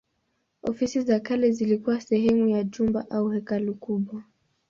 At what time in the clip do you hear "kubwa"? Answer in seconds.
3.75-4.23